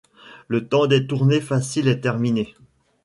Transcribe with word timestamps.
Le 0.47 0.67
temps 0.67 0.87
des 0.87 1.05
tournées 1.05 1.41
faciles 1.41 1.87
est 1.87 1.99
terminé. 2.01 2.55